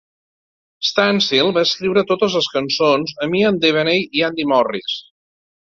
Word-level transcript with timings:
Stansfield 0.87 1.53
va 1.57 1.65
escriure 1.69 2.05
totes 2.13 2.39
les 2.39 2.49
cançons 2.55 3.15
amb 3.27 3.39
Ian 3.43 3.63
Devaney 3.67 4.05
i 4.21 4.27
Andy 4.33 4.51
Morris. 4.55 4.99